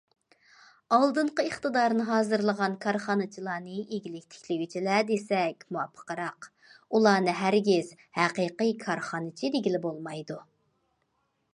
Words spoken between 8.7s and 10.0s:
كارخانىچى دېگىلى